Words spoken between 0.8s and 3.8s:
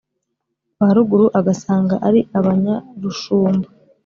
ruguru: agasanga ari abanyarushumba,